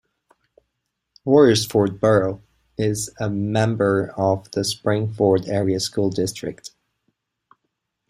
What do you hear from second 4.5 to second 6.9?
Spring-Ford Area School District.